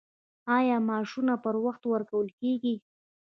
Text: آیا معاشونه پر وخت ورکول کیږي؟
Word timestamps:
آیا 0.57 0.77
معاشونه 0.87 1.33
پر 1.43 1.55
وخت 1.65 1.83
ورکول 1.87 2.27
کیږي؟ 2.39 2.75